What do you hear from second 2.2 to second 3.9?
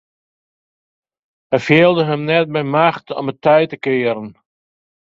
net by machte om it tij te